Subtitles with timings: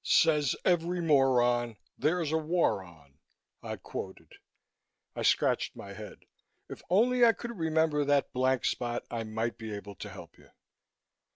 [0.03, 3.19] "'Says every moron, There's a war on!'"
[3.61, 4.31] I quoted.
[5.15, 6.25] I scratched my head.
[6.67, 10.49] "If only I could remember that blank spot, I might be able to help you."